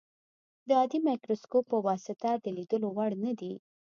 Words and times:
د 0.67 0.69
عادي 0.79 0.99
مایکروسکوپ 1.07 1.63
په 1.71 1.77
واسطه 1.87 2.29
د 2.43 2.45
لیدلو 2.57 2.87
وړ 2.97 3.11
نه 3.23 3.31
دي. 3.39 3.53